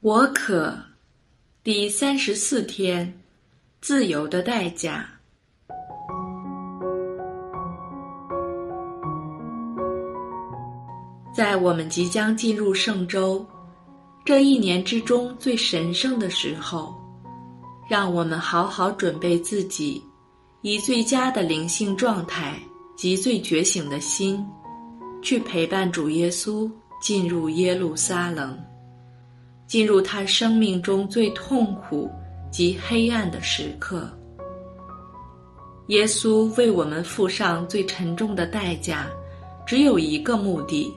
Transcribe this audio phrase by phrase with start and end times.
[0.00, 0.72] 我可，
[1.64, 3.20] 第三十四天，
[3.80, 5.04] 自由的代价。
[11.34, 13.44] 在我们即将进入圣周，
[14.24, 16.94] 这一年之中最神圣的时候，
[17.90, 20.00] 让我们好好准备自己，
[20.62, 22.56] 以最佳的灵性状态
[22.96, 24.46] 及最觉醒的心，
[25.22, 26.70] 去陪伴主耶稣
[27.02, 28.56] 进入耶路撒冷。
[29.68, 32.10] 进入他生命中最痛苦
[32.50, 34.10] 及黑暗的时刻，
[35.88, 39.06] 耶稣为我们付上最沉重的代价，
[39.66, 40.90] 只有一个目的，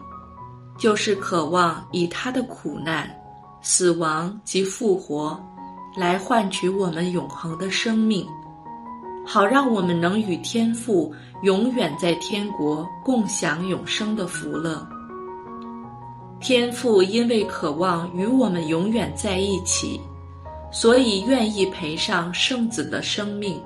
[0.77, 3.13] 就是渴望以他的苦难、
[3.61, 5.37] 死亡及复活，
[5.97, 8.25] 来换取我们永恒的生命，
[9.27, 11.13] 好让我们能与天父
[11.43, 14.87] 永远在天国共享永生的福乐。
[16.41, 20.01] 天父因为渴望与我们永远在一起，
[20.71, 23.61] 所以愿意赔上圣子的生命。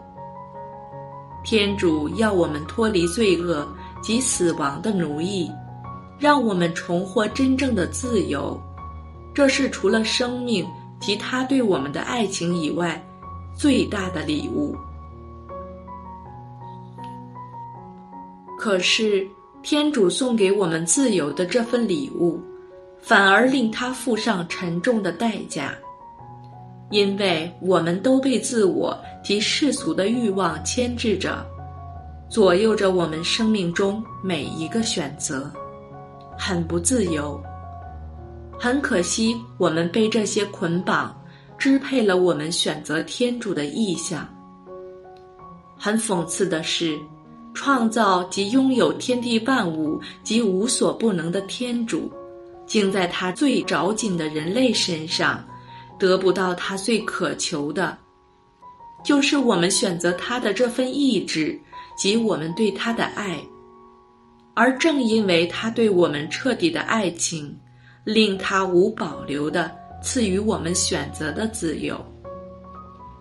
[1.41, 3.66] 天主要我们脱离罪恶
[4.02, 5.50] 及死亡的奴役，
[6.19, 8.59] 让我们重获真正的自由。
[9.33, 10.67] 这是除了生命
[11.00, 13.02] 及他对我们的爱情以外
[13.55, 14.75] 最大的礼物。
[18.59, 19.25] 可是，
[19.63, 22.38] 天主送给我们自由的这份礼物。
[23.06, 25.75] 反而令他付上沉重的代价，
[26.89, 31.45] 因为我们都被自我及世俗的欲望牵制着，
[32.28, 35.52] 左右着我们生命中每一个选择，
[36.36, 37.39] 很不自由。
[38.58, 41.16] 很可惜，我们被这些捆绑
[41.59, 44.28] 支配了我们选择天主的意向。
[45.78, 46.97] 很讽刺的是，
[47.53, 52.12] 创造及拥有天地万物及无所不能的天主。
[52.66, 55.44] 竟在他最着紧的人类身上，
[55.99, 57.97] 得不到他最渴求的，
[59.03, 61.59] 就是我们选择他的这份意志
[61.97, 63.40] 及我们对他的爱。
[64.53, 67.56] 而正因为他对我们彻底的爱情，
[68.03, 69.69] 令他无保留的
[70.01, 72.03] 赐予我们选择的自由，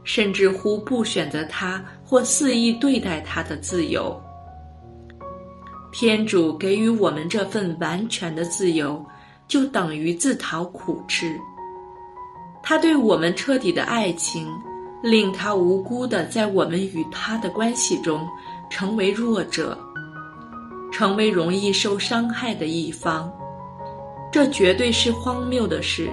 [0.04, 4.20] 甚至乎不选择他或肆意对待他的自由。
[5.92, 9.04] 天主给予我们这份完全的自由。
[9.46, 11.38] 就等于自讨苦吃。
[12.62, 14.48] 他对我们彻底的爱情，
[15.02, 18.26] 令他无辜的在我们与他的关系中
[18.70, 19.78] 成为弱者，
[20.90, 23.30] 成为容易受伤害的一方。
[24.32, 26.10] 这绝对是荒谬的事。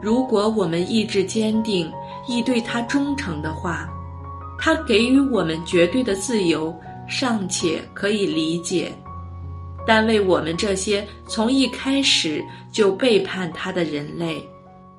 [0.00, 1.92] 如果我们意志坚定，
[2.26, 3.88] 亦对他忠诚的话，
[4.58, 6.74] 他给予我们绝对的自由，
[7.06, 8.92] 尚且可以理解。
[9.86, 14.46] 但为我们这些从一开始就背叛他的人类，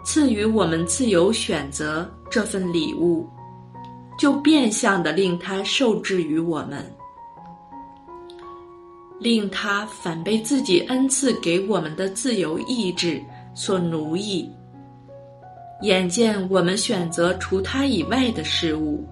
[0.03, 3.27] 赐予我们自由选择这份礼物，
[4.19, 6.85] 就变相的令他受制于我们，
[9.19, 13.23] 令他反被自己恩赐给我们的自由意志
[13.53, 14.49] 所奴役。
[15.81, 19.05] 眼见我们选择除他以外的事物，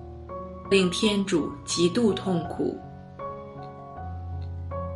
[0.69, 2.77] 令天主极度痛苦。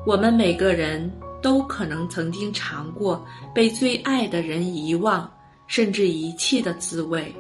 [0.06, 1.12] 我们每个人
[1.42, 5.28] 都可能曾经尝过被最爱的人遗忘，
[5.66, 7.36] 甚至遗弃的滋味，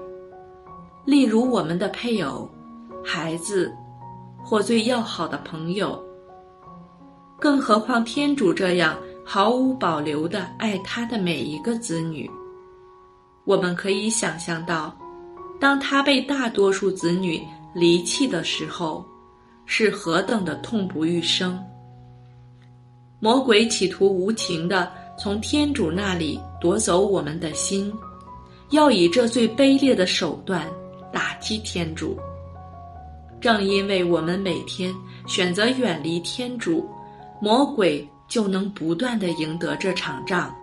[1.05, 2.49] 例如我们的配偶、
[3.03, 3.71] 孩子，
[4.43, 6.03] 或最要好的朋友。
[7.39, 12.29] 更何况天主这样毫无保留的爱他的每一个子女。
[13.43, 14.91] 我们可以想象到，
[15.59, 17.39] 当他被大多数子女
[17.75, 19.05] 离弃的时候，
[19.67, 21.63] 是何等的痛不欲生。
[23.25, 24.87] 魔鬼企图无情地
[25.17, 27.91] 从天主那里夺走我们的心，
[28.69, 30.63] 要以这最卑劣的手段
[31.11, 32.15] 打击天主。
[33.41, 34.93] 正因为我们每天
[35.25, 36.87] 选择远离天主，
[37.41, 40.55] 魔鬼就能不断地赢得这场仗。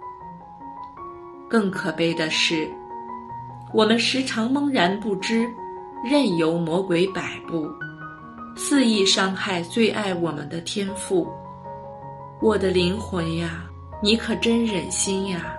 [1.50, 2.70] 更可悲的是，
[3.74, 5.50] 我们时常懵然不知，
[6.08, 7.66] 任由魔鬼摆布，
[8.54, 11.26] 肆意伤害最爱我们的天父。
[12.42, 13.70] 我的灵魂呀，
[14.02, 15.56] 你可真忍心呀！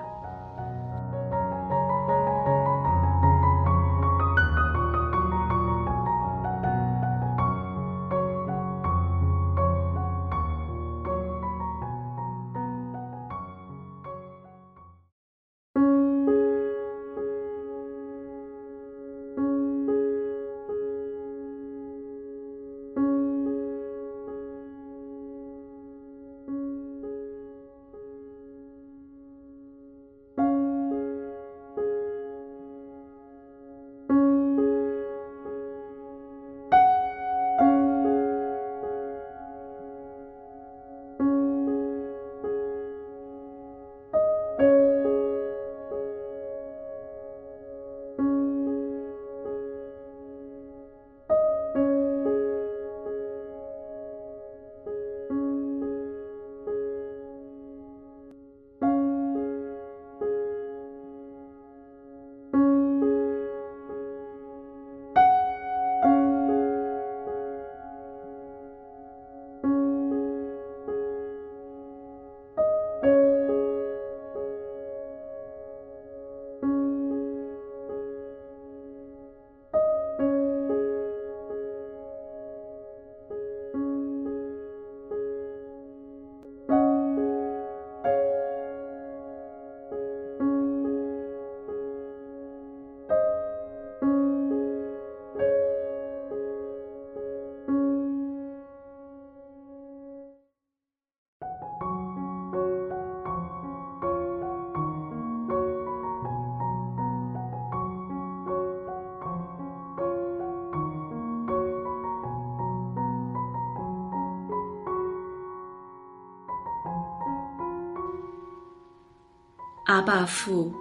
[119.86, 120.72] 阿爸父，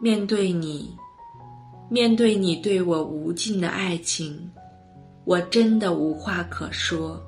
[0.00, 0.92] 面对你，
[1.88, 4.50] 面对你对我无尽的爱情，
[5.24, 7.22] 我真的无话可说。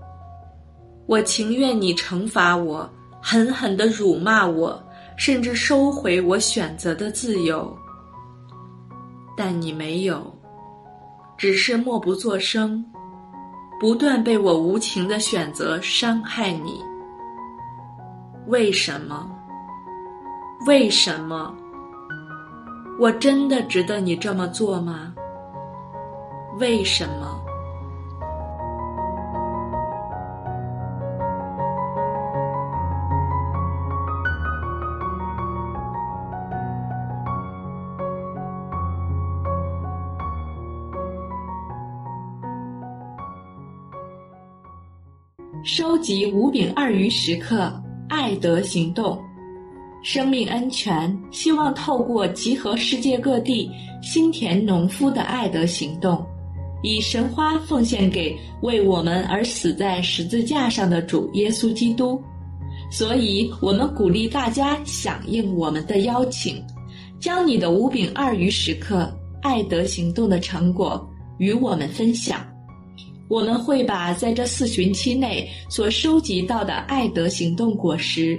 [1.06, 2.90] 我情愿你惩罚我，
[3.22, 4.82] 狠狠的辱骂我，
[5.16, 7.72] 甚至收回我选择的自由。
[9.37, 10.26] 但你没有，
[11.38, 12.84] 只是默不作声，
[13.78, 16.81] 不断被我无情的选择伤害你。
[18.48, 19.37] 为什么？
[20.67, 21.55] 为什么？
[22.99, 25.15] 我真的值得你这么做吗？
[26.59, 27.41] 为什么？
[45.65, 47.73] 收集五饼二鱼时刻，
[48.11, 49.19] 爱德行动。
[50.02, 53.70] 生命安全，希望透过集合世界各地
[54.02, 56.25] 新田农夫的爱德行动，
[56.82, 62.20] 以神花奉献给为我们而死在十字架上的主耶稣基督。
[62.91, 66.61] 所以，我们鼓励大家响应我们的邀请，
[67.20, 69.08] 将你的五饼二鱼时刻
[69.43, 71.08] 爱德行动的成果
[71.38, 72.44] 与我们分享。
[73.29, 78.37] 我们会把在这四旬期内所收集到的爱德行动果实。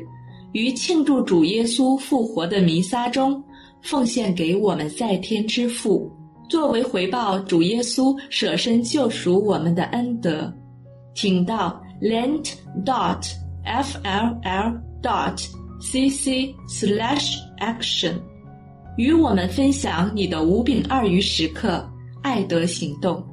[0.54, 3.42] 于庆祝主耶稣复活的弥撒中，
[3.82, 6.12] 奉献给我们在天之父，
[6.50, 10.54] 作为回报主耶稣舍身救赎我们的恩德，
[11.16, 12.54] 请到 lent
[12.86, 13.26] dot
[13.64, 15.42] f l l dot
[15.80, 18.14] c c slash action，
[18.98, 21.90] 与我们分享你的五饼二鱼时刻
[22.22, 23.24] 爱德行动。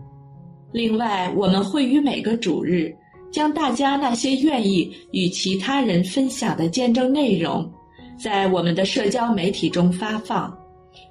[0.70, 2.94] 另外，我们会于每个主日。
[3.30, 7.70] 将大家那些愿意与其他人分享的见证内容，
[8.18, 10.56] 在我们的社交媒体中发放，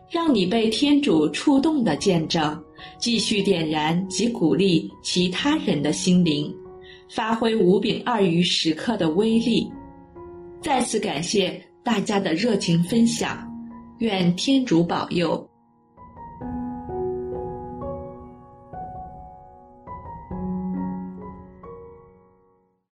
[0.09, 2.59] 让你被天主触动的见证，
[2.97, 6.53] 继续点燃及鼓励其他人的心灵，
[7.09, 9.69] 发挥五饼二鱼时刻的威力。
[10.61, 13.47] 再次感谢大家的热情分享，
[13.99, 15.47] 愿天主保佑。